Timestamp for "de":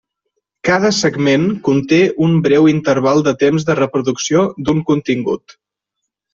3.29-3.35, 3.71-3.79